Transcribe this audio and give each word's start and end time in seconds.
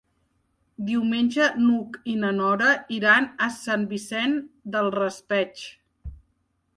Diumenge 0.85 1.49
n'Hug 1.65 1.99
i 2.13 2.15
na 2.23 2.31
Nora 2.37 2.71
iran 2.99 3.29
a 3.49 3.49
Sant 3.57 3.85
Vicent 3.93 4.33
del 4.77 4.93
Raspeig. 4.97 5.67